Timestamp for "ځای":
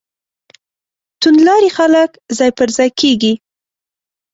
2.37-2.49, 2.77-2.89